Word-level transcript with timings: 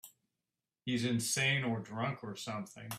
He's 0.85 1.05
insane 1.05 1.63
or 1.63 1.79
drunk 1.79 2.23
or 2.23 2.35
something. 2.35 2.89